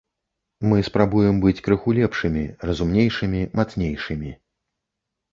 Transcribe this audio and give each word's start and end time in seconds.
Мы 0.69 0.77
спрабуем 0.85 1.35
быць 1.43 1.59
крыху 1.67 1.93
лепшымі, 1.97 2.43
разумнейшымі, 2.69 3.41
мацнейшымі. 3.61 4.31